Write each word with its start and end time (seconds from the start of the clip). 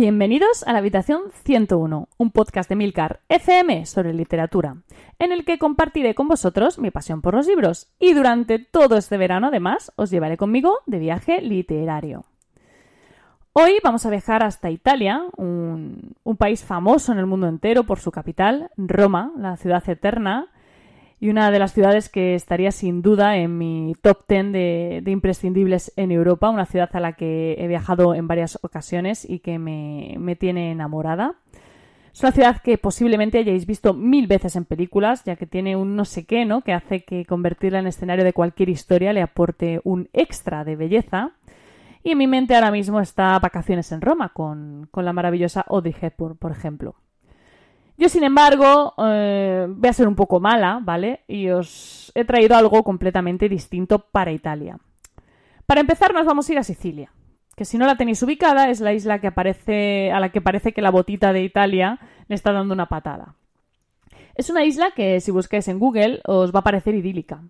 Bienvenidos 0.00 0.62
a 0.66 0.72
la 0.72 0.78
habitación 0.78 1.24
101, 1.44 2.08
un 2.16 2.30
podcast 2.30 2.70
de 2.70 2.74
Milcar 2.74 3.20
FM 3.28 3.84
sobre 3.84 4.14
literatura, 4.14 4.76
en 5.18 5.30
el 5.30 5.44
que 5.44 5.58
compartiré 5.58 6.14
con 6.14 6.26
vosotros 6.26 6.78
mi 6.78 6.90
pasión 6.90 7.20
por 7.20 7.34
los 7.34 7.46
libros 7.46 7.86
y 7.98 8.14
durante 8.14 8.58
todo 8.58 8.96
este 8.96 9.18
verano 9.18 9.48
además 9.48 9.92
os 9.96 10.10
llevaré 10.10 10.38
conmigo 10.38 10.78
de 10.86 11.00
viaje 11.00 11.42
literario. 11.42 12.24
Hoy 13.52 13.74
vamos 13.84 14.06
a 14.06 14.10
viajar 14.10 14.42
hasta 14.42 14.70
Italia, 14.70 15.22
un, 15.36 16.14
un 16.24 16.36
país 16.38 16.64
famoso 16.64 17.12
en 17.12 17.18
el 17.18 17.26
mundo 17.26 17.46
entero 17.46 17.84
por 17.84 17.98
su 17.98 18.10
capital, 18.10 18.70
Roma, 18.78 19.34
la 19.36 19.58
ciudad 19.58 19.86
eterna, 19.86 20.48
y 21.20 21.28
una 21.28 21.50
de 21.50 21.58
las 21.58 21.74
ciudades 21.74 22.08
que 22.08 22.34
estaría 22.34 22.72
sin 22.72 23.02
duda 23.02 23.36
en 23.36 23.58
mi 23.58 23.94
top 24.00 24.24
10 24.26 24.52
de, 24.52 25.02
imprescindibles 25.06 25.92
en 25.96 26.12
Europa, 26.12 26.48
una 26.48 26.64
ciudad 26.64 26.88
a 26.94 27.00
la 27.00 27.12
que 27.12 27.56
he 27.58 27.68
viajado 27.68 28.14
en 28.14 28.26
varias 28.26 28.58
ocasiones 28.62 29.28
y 29.28 29.40
que 29.40 29.58
me, 29.58 30.16
me 30.18 30.34
tiene 30.34 30.70
enamorada. 30.70 31.34
Es 32.14 32.22
una 32.22 32.32
ciudad 32.32 32.62
que 32.62 32.78
posiblemente 32.78 33.38
hayáis 33.38 33.66
visto 33.66 33.92
mil 33.92 34.26
veces 34.26 34.56
en 34.56 34.64
películas, 34.64 35.22
ya 35.24 35.36
que 35.36 35.46
tiene 35.46 35.76
un 35.76 35.94
no 35.94 36.06
sé 36.06 36.24
qué, 36.24 36.46
¿no? 36.46 36.62
Que 36.62 36.72
hace 36.72 37.04
que 37.04 37.26
convertirla 37.26 37.80
en 37.80 37.86
escenario 37.86 38.24
de 38.24 38.32
cualquier 38.32 38.70
historia 38.70 39.12
le 39.12 39.20
aporte 39.20 39.82
un 39.84 40.08
extra 40.14 40.64
de 40.64 40.74
belleza. 40.74 41.32
Y 42.02 42.12
en 42.12 42.18
mi 42.18 42.28
mente 42.28 42.54
ahora 42.54 42.70
mismo 42.70 42.98
está 42.98 43.38
Vacaciones 43.38 43.92
en 43.92 44.00
Roma, 44.00 44.30
con, 44.30 44.88
con 44.90 45.04
la 45.04 45.12
maravillosa 45.12 45.60
Audrey 45.68 45.94
Hepburn, 46.00 46.38
por 46.38 46.50
ejemplo. 46.50 46.96
Yo, 48.00 48.08
sin 48.08 48.24
embargo, 48.24 48.94
eh, 48.96 49.66
voy 49.68 49.90
a 49.90 49.92
ser 49.92 50.08
un 50.08 50.14
poco 50.14 50.40
mala, 50.40 50.80
¿vale? 50.82 51.20
Y 51.28 51.50
os 51.50 52.10
he 52.14 52.24
traído 52.24 52.56
algo 52.56 52.82
completamente 52.82 53.46
distinto 53.46 53.98
para 53.98 54.32
Italia. 54.32 54.78
Para 55.66 55.82
empezar, 55.82 56.14
nos 56.14 56.24
vamos 56.24 56.48
a 56.48 56.52
ir 56.52 56.58
a 56.58 56.62
Sicilia, 56.62 57.12
que 57.54 57.66
si 57.66 57.76
no 57.76 57.84
la 57.84 57.98
tenéis 57.98 58.22
ubicada, 58.22 58.70
es 58.70 58.80
la 58.80 58.94
isla 58.94 59.20
que 59.20 59.26
aparece, 59.26 60.10
a 60.12 60.18
la 60.18 60.30
que 60.30 60.40
parece 60.40 60.72
que 60.72 60.80
la 60.80 60.90
botita 60.90 61.34
de 61.34 61.42
Italia 61.42 61.98
le 62.26 62.34
está 62.34 62.52
dando 62.52 62.72
una 62.72 62.88
patada. 62.88 63.34
Es 64.34 64.48
una 64.48 64.64
isla 64.64 64.92
que, 64.96 65.20
si 65.20 65.30
buscáis 65.30 65.68
en 65.68 65.78
Google, 65.78 66.22
os 66.24 66.54
va 66.54 66.60
a 66.60 66.64
parecer 66.64 66.94
idílica, 66.94 67.42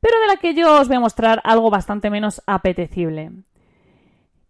pero 0.00 0.20
de 0.20 0.28
la 0.28 0.36
que 0.36 0.54
yo 0.54 0.80
os 0.80 0.86
voy 0.86 0.98
a 0.98 1.00
mostrar 1.00 1.42
algo 1.42 1.68
bastante 1.68 2.10
menos 2.10 2.40
apetecible. 2.46 3.32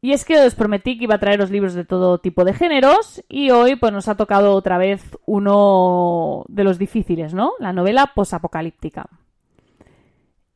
Y 0.03 0.12
es 0.12 0.25
que 0.25 0.39
os 0.41 0.55
prometí 0.55 0.97
que 0.97 1.05
iba 1.05 1.17
a 1.17 1.20
traeros 1.20 1.51
libros 1.51 1.75
de 1.75 1.84
todo 1.84 2.19
tipo 2.19 2.45
de 2.45 2.55
géneros 2.55 3.23
y 3.29 3.51
hoy 3.51 3.77
pues 3.77 3.93
nos 3.93 4.09
ha 4.09 4.17
tocado 4.17 4.55
otra 4.55 4.79
vez 4.79 5.03
uno 5.27 6.45
de 6.48 6.65
los 6.65 6.79
difíciles, 6.79 7.34
¿no? 7.34 7.53
La 7.59 7.75
novela 7.75 8.12
posapocalíptica. 8.15 9.07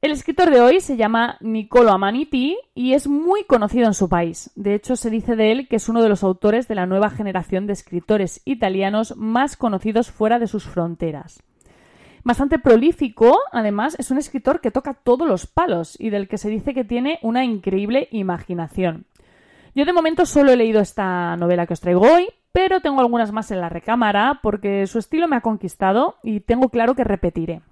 El 0.00 0.12
escritor 0.12 0.50
de 0.50 0.60
hoy 0.60 0.80
se 0.80 0.98
llama 0.98 1.38
Niccolo 1.40 1.90
Amaniti 1.90 2.58
y 2.74 2.92
es 2.92 3.06
muy 3.06 3.44
conocido 3.44 3.86
en 3.86 3.94
su 3.94 4.08
país. 4.08 4.50
De 4.54 4.74
hecho, 4.74 4.96
se 4.96 5.08
dice 5.08 5.34
de 5.34 5.50
él 5.50 5.66
que 5.66 5.76
es 5.76 5.88
uno 5.88 6.02
de 6.02 6.10
los 6.10 6.22
autores 6.22 6.68
de 6.68 6.74
la 6.74 6.84
nueva 6.84 7.08
generación 7.08 7.66
de 7.66 7.72
escritores 7.72 8.42
italianos 8.44 9.14
más 9.16 9.56
conocidos 9.56 10.10
fuera 10.10 10.38
de 10.38 10.46
sus 10.46 10.64
fronteras. 10.64 11.42
Bastante 12.22 12.58
prolífico, 12.58 13.38
además, 13.52 13.96
es 13.98 14.10
un 14.10 14.18
escritor 14.18 14.60
que 14.60 14.70
toca 14.70 14.92
todos 14.92 15.28
los 15.28 15.46
palos 15.46 15.98
y 15.98 16.10
del 16.10 16.28
que 16.28 16.38
se 16.38 16.50
dice 16.50 16.74
que 16.74 16.84
tiene 16.84 17.18
una 17.22 17.44
increíble 17.44 18.08
imaginación. 18.10 19.06
Yo 19.74 19.84
de 19.84 19.92
momento 19.92 20.24
solo 20.24 20.52
he 20.52 20.56
leído 20.56 20.80
esta 20.80 21.36
novela 21.36 21.66
que 21.66 21.72
os 21.72 21.80
traigo 21.80 22.02
hoy, 22.02 22.28
pero 22.52 22.80
tengo 22.80 23.00
algunas 23.00 23.32
más 23.32 23.50
en 23.50 23.60
la 23.60 23.68
recámara 23.68 24.38
porque 24.40 24.86
su 24.86 25.00
estilo 25.00 25.26
me 25.26 25.34
ha 25.34 25.40
conquistado 25.40 26.16
y 26.22 26.40
tengo 26.40 26.68
claro 26.68 26.94
que 26.94 27.02
repetiré. 27.02 27.62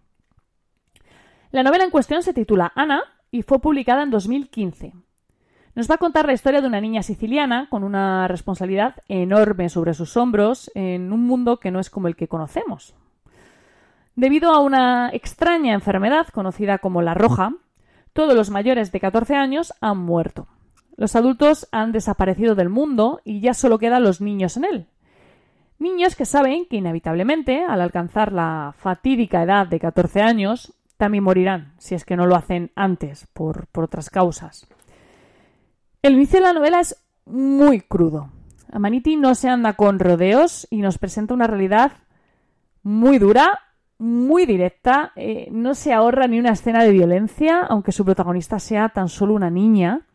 La 1.53 1.63
novela 1.63 1.85
en 1.85 1.91
cuestión 1.91 2.25
se 2.25 2.35
titula 2.35 2.73
Ana 2.75 3.03
y 3.31 3.43
fue 3.43 3.61
publicada 3.61 4.03
en 4.03 4.11
2015. 4.11 4.95
Nos 5.77 5.89
va 5.89 5.95
a 5.95 5.99
contar 5.99 6.27
la 6.27 6.33
historia 6.33 6.61
de 6.61 6.67
una 6.67 6.81
niña 6.81 7.05
siciliana 7.05 7.69
con 7.71 7.85
una 7.85 8.27
responsabilidad 8.27 8.97
enorme 9.07 9.69
sobre 9.69 9.95
sus 9.95 10.17
hombros 10.17 10.73
en 10.75 11.13
un 11.13 11.25
mundo 11.25 11.61
que 11.61 11.71
no 11.71 11.79
es 11.79 11.89
como 11.89 12.09
el 12.09 12.17
que 12.17 12.27
conocemos. 12.27 12.95
Debido 14.17 14.51
a 14.51 14.59
una 14.59 15.11
extraña 15.13 15.73
enfermedad 15.73 16.27
conocida 16.29 16.79
como 16.79 17.01
la 17.01 17.15
roja, 17.15 17.55
todos 18.13 18.35
los 18.35 18.51
mayores 18.51 18.91
de 18.91 19.01
14 19.01 19.37
años 19.37 19.73
han 19.81 19.99
muerto. 19.99 20.49
Los 21.03 21.17
adultos 21.17 21.67
han 21.73 21.91
desaparecido 21.91 22.55
del 22.55 22.69
mundo 22.69 23.21
y 23.25 23.41
ya 23.41 23.55
solo 23.55 23.81
quedan 23.81 24.05
los 24.05 24.21
niños 24.21 24.57
en 24.57 24.65
él. 24.65 24.87
Niños 25.81 26.15
que 26.15 26.25
saben 26.25 26.65
que 26.67 26.77
inevitablemente, 26.77 27.65
al 27.65 27.81
alcanzar 27.81 28.31
la 28.31 28.73
fatídica 28.79 29.43
edad 29.43 29.67
de 29.67 29.81
14 29.81 30.23
años, 30.23 30.75
también 30.99 31.25
morirán, 31.25 31.73
si 31.79 31.97
es 31.97 32.05
que 32.05 32.15
no 32.17 32.27
lo 32.27 32.37
hacen 32.37 32.71
antes, 32.77 33.27
por, 33.33 33.67
por 33.67 33.83
otras 33.83 34.11
causas. 34.11 34.69
El 36.03 36.13
inicio 36.13 36.39
de 36.39 36.47
la 36.47 36.53
novela 36.53 36.79
es 36.79 37.05
muy 37.27 37.81
crudo. 37.81 38.31
Amaniti 38.71 39.17
no 39.17 39.35
se 39.35 39.49
anda 39.49 39.73
con 39.73 39.99
rodeos 39.99 40.69
y 40.71 40.83
nos 40.83 40.99
presenta 40.99 41.35
una 41.35 41.49
realidad 41.49 41.95
muy 42.85 43.19
dura, 43.19 43.59
muy 43.99 44.47
directa, 44.47 45.11
eh, 45.17 45.49
no 45.51 45.75
se 45.75 45.93
ahorra 45.93 46.29
ni 46.29 46.39
una 46.39 46.53
escena 46.53 46.85
de 46.85 46.93
violencia, 46.93 47.59
aunque 47.63 47.91
su 47.91 48.05
protagonista 48.05 48.61
sea 48.61 48.91
tan 48.91 49.09
solo 49.09 49.35
una 49.35 49.51
niña, 49.51 50.07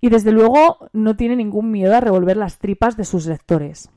y 0.00 0.10
desde 0.10 0.32
luego 0.32 0.88
no 0.92 1.16
tiene 1.16 1.36
ningún 1.36 1.70
miedo 1.70 1.96
a 1.96 2.00
revolver 2.00 2.36
las 2.36 2.58
tripas 2.58 2.96
de 2.96 3.04
sus 3.04 3.26
lectores. 3.26 3.90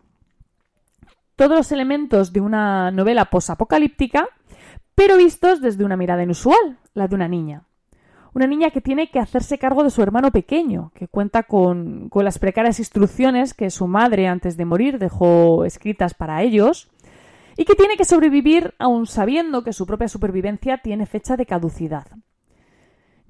Todos 1.35 1.57
los 1.57 1.71
elementos 1.71 2.33
de 2.33 2.41
una 2.41 2.91
novela 2.91 3.25
posapocalíptica, 3.25 4.27
pero 4.95 5.17
vistos 5.17 5.61
desde 5.61 5.85
una 5.85 5.97
mirada 5.97 6.23
inusual, 6.23 6.77
la 6.93 7.07
de 7.07 7.15
una 7.15 7.27
niña. 7.27 7.63
Una 8.33 8.47
niña 8.47 8.69
que 8.69 8.79
tiene 8.79 9.09
que 9.09 9.19
hacerse 9.19 9.57
cargo 9.57 9.83
de 9.83 9.89
su 9.89 10.01
hermano 10.01 10.31
pequeño, 10.31 10.91
que 10.95 11.07
cuenta 11.07 11.43
con, 11.43 12.09
con 12.09 12.23
las 12.23 12.39
precarias 12.39 12.79
instrucciones 12.79 13.53
que 13.53 13.69
su 13.69 13.87
madre 13.87 14.27
antes 14.27 14.55
de 14.55 14.65
morir 14.65 14.99
dejó 14.99 15.65
escritas 15.65 16.13
para 16.13 16.41
ellos, 16.41 16.89
y 17.57 17.65
que 17.65 17.75
tiene 17.75 17.97
que 17.97 18.05
sobrevivir 18.05 18.73
aun 18.79 19.05
sabiendo 19.05 19.63
que 19.63 19.73
su 19.73 19.85
propia 19.85 20.07
supervivencia 20.07 20.77
tiene 20.77 21.05
fecha 21.05 21.35
de 21.35 21.45
caducidad. 21.45 22.07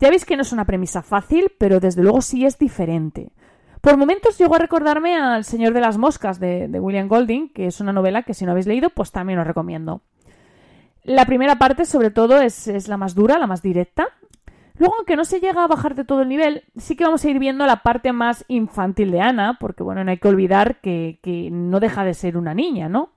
Ya 0.02 0.10
veis 0.10 0.26
que 0.26 0.36
no 0.36 0.42
es 0.42 0.52
una 0.52 0.66
premisa 0.66 1.04
fácil, 1.04 1.52
pero 1.60 1.80
desde 1.80 2.02
luego 2.02 2.24
sí 2.24 2.44
es 2.44 2.58
diferente. 2.58 3.30
Por 3.82 3.98
momentos 3.98 4.36
llegó 4.40 4.56
a 4.56 4.60
recordarme 4.60 5.16
al 5.16 5.46
Señor 5.46 5.74
de 5.74 5.80
las 5.80 6.00
Moscas 6.00 6.40
de, 6.40 6.68
William 6.80 7.08
Golding, 7.08 7.50
que 7.50 7.68
es 7.68 7.80
una 7.80 7.94
novela 7.94 8.24
que 8.24 8.34
si 8.34 8.44
no 8.44 8.52
habéis 8.52 8.66
leído, 8.66 8.90
pues 8.90 9.12
también 9.12 9.38
os 9.38 9.46
recomiendo. 9.46 10.02
La 11.04 11.26
primera 11.26 11.60
parte, 11.60 11.86
sobre 11.86 12.10
todo, 12.10 12.42
es, 12.42 12.88
la 12.88 12.98
más 12.98 13.14
dura, 13.14 13.38
la 13.38 13.46
más 13.46 13.62
directa. 13.62 14.08
Luego, 14.80 14.96
aunque 14.98 15.16
no 15.16 15.24
se 15.24 15.40
llega 15.40 15.64
a 15.64 15.68
bajar 15.68 15.94
de 15.94 16.04
todo 16.04 16.24
el 16.24 16.30
nivel, 16.30 16.64
sí 16.78 16.96
que 16.96 17.04
vamos 17.04 17.24
a 17.24 17.30
ir 17.30 17.38
viendo 17.38 17.68
la 17.68 17.84
parte 17.84 18.12
más 18.12 18.44
infantil 18.48 19.12
de 19.12 19.22
Ana, 19.22 19.58
porque 19.60 19.84
bueno, 19.84 20.04
no 20.04 20.10
hay 20.10 20.18
que 20.18 20.28
olvidar 20.28 20.82
que, 20.82 21.20
que 21.22 21.52
no 21.52 21.80
deja 21.80 22.04
de 22.04 22.16
ser 22.16 22.38
una 22.38 22.56
niña, 22.56 22.90
¿no? 22.90 23.12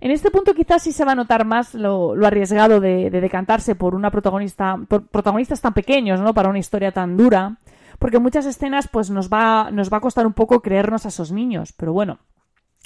En 0.00 0.10
este 0.10 0.30
punto 0.30 0.54
quizás 0.54 0.82
sí 0.82 0.92
se 0.92 1.04
va 1.04 1.12
a 1.12 1.14
notar 1.14 1.44
más 1.44 1.74
lo, 1.74 2.14
arriesgado 2.24 2.80
de, 2.80 3.10
decantarse 3.10 3.74
por 3.74 3.94
una 3.94 4.10
protagonista, 4.10 4.78
por 4.88 5.06
protagonistas 5.08 5.60
tan 5.60 5.74
pequeños, 5.74 6.20
¿no? 6.20 6.32
Para 6.32 6.48
una 6.48 6.58
historia 6.58 6.92
tan 6.92 7.16
dura. 7.16 7.58
Porque 7.98 8.16
en 8.16 8.22
muchas 8.22 8.46
escenas, 8.46 8.88
pues 8.88 9.10
nos 9.10 9.28
va, 9.28 9.70
nos 9.70 9.92
va 9.92 9.98
a 9.98 10.00
costar 10.00 10.26
un 10.26 10.32
poco 10.32 10.62
creernos 10.62 11.04
a 11.04 11.08
esos 11.08 11.32
niños. 11.32 11.74
Pero 11.74 11.92
bueno, 11.92 12.18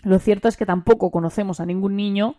lo 0.02 0.18
cierto 0.18 0.48
es 0.48 0.56
que 0.56 0.66
tampoco 0.66 1.12
conocemos 1.12 1.60
a 1.60 1.66
ningún 1.66 1.94
niño 1.94 2.34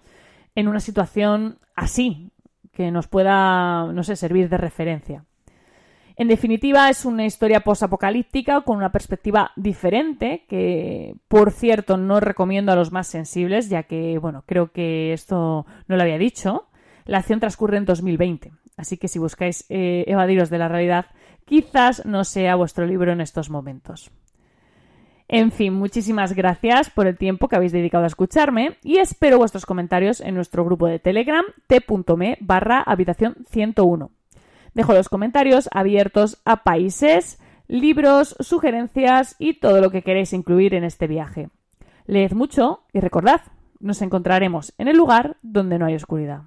en 0.55 0.67
una 0.67 0.81
situación 0.81 1.59
así, 1.75 2.31
que 2.73 2.91
nos 2.91 3.07
pueda, 3.07 3.91
no 3.93 4.03
sé, 4.03 4.17
servir 4.17 4.49
de 4.49 4.57
referencia. 4.57 5.23
En 6.17 6.29
definitiva, 6.29 6.89
es 6.89 7.03
una 7.03 7.25
historia 7.25 7.59
posapocalíptica 7.59 8.61
con 8.61 8.77
una 8.77 8.91
perspectiva 8.91 9.51
diferente, 9.57 10.45
que 10.47 11.15
por 11.27 11.51
cierto 11.51 11.97
no 11.97 12.21
recomiendo 12.21 12.71
a 12.71 12.75
los 12.75 12.91
más 12.91 13.07
sensibles, 13.07 13.69
ya 13.69 13.83
que, 13.83 14.17
bueno, 14.17 14.43
creo 14.45 14.71
que 14.71 15.11
esto 15.11 15.65
no 15.87 15.95
lo 15.95 16.01
había 16.01 16.17
dicho. 16.17 16.67
La 17.03 17.17
acción 17.17 17.41
transcurre 17.41 17.77
en 17.77 17.85
2020, 17.85 18.53
así 18.77 18.97
que 18.97 19.09
si 19.09 19.19
buscáis 19.19 19.65
eh, 19.69 20.05
evadiros 20.07 20.49
de 20.49 20.57
la 20.57 20.69
realidad, 20.69 21.07
quizás 21.43 22.05
no 22.05 22.23
sea 22.23 22.55
vuestro 22.55 22.85
libro 22.85 23.11
en 23.11 23.19
estos 23.19 23.49
momentos. 23.49 24.09
En 25.27 25.51
fin, 25.51 25.73
muchísimas 25.73 26.33
gracias 26.33 26.89
por 26.91 27.07
el 27.07 27.17
tiempo 27.17 27.49
que 27.49 27.55
habéis 27.55 27.71
dedicado 27.71 28.03
a 28.03 28.07
escucharme 28.07 28.77
y 28.83 28.97
espero 28.97 29.39
vuestros 29.39 29.65
comentarios 29.65 30.21
en 30.21 30.35
nuestro 30.35 30.63
grupo 30.63 30.87
de 30.87 30.99
Telegram 30.99 31.43
t.me 31.67 32.37
barra 32.41 32.81
habitación 32.81 33.35
101. 33.49 34.11
Dejo 34.75 34.93
los 34.93 35.09
comentarios 35.09 35.69
abiertos 35.71 36.41
a 36.43 36.63
países, 36.63 37.39
libros, 37.67 38.35
sugerencias 38.41 39.35
y 39.39 39.59
todo 39.59 39.79
lo 39.81 39.89
que 39.89 40.03
queréis 40.03 40.33
incluir 40.33 40.75
en 40.75 40.83
este 40.83 41.07
viaje. 41.07 41.49
Leed 42.05 42.33
mucho 42.33 42.83
y 42.93 42.99
recordad, 42.99 43.41
nos 43.79 44.01
encontraremos 44.01 44.73
en 44.77 44.89
el 44.89 44.97
lugar 44.97 45.37
donde 45.41 45.79
no 45.79 45.85
hay 45.85 45.95
oscuridad. 45.95 46.41